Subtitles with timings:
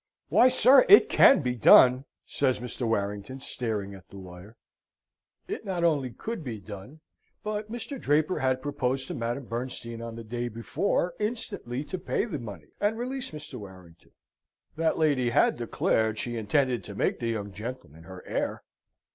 [0.29, 2.87] "Why, sir, it can be done!" says Mr.
[2.87, 4.57] Warrington, staring at the lawyer.
[5.47, 7.01] It not only could be done,
[7.43, 8.01] but Mr.
[8.01, 12.69] Draper had proposed to Madame Bernstein on the day before instantly to pay the money,
[12.79, 13.59] and release Mr.
[13.59, 14.13] Warrington.
[14.75, 18.63] That lady had declared she intended to make the young gentleman her heir.